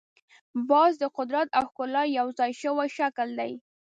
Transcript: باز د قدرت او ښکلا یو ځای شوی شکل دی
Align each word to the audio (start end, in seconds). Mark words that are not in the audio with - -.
باز 0.69 0.93
د 0.99 1.03
قدرت 1.17 1.47
او 1.57 1.63
ښکلا 1.71 2.03
یو 2.19 2.27
ځای 2.39 2.51
شوی 2.61 2.89
شکل 2.97 3.29
دی 3.39 3.51